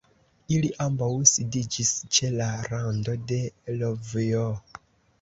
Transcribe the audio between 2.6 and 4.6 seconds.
rando de l'vojo.